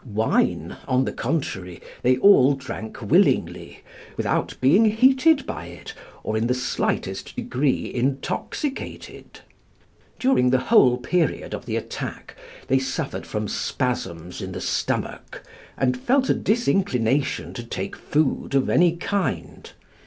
[0.03, 3.81] Wine, on the contrary, they all drank willingly,
[4.17, 5.93] without being heated by it,
[6.23, 9.41] or in the slightest degree intoxicated.
[10.17, 12.35] During the whole period of the attack
[12.67, 15.43] they suffered from spasms in the stomach,
[15.77, 19.71] and felt a disinclination to take food of any kind.